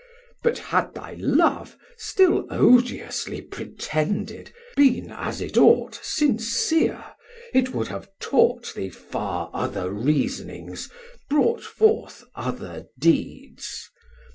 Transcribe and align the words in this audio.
But 0.41 0.57
had 0.57 0.95
thy 0.95 1.13
love, 1.19 1.77
still 1.95 2.47
odiously 2.49 3.39
pretended, 3.39 4.51
Bin, 4.75 5.11
as 5.11 5.41
it 5.41 5.57
ought, 5.57 5.99
sincere, 6.01 7.05
it 7.53 7.71
would 7.75 7.89
have 7.89 8.09
taught 8.19 8.73
thee 8.73 8.89
Far 8.89 9.51
other 9.53 9.91
reasonings, 9.91 10.89
brought 11.29 11.61
forth 11.61 12.23
other 12.33 12.87
deeds. 12.99 13.91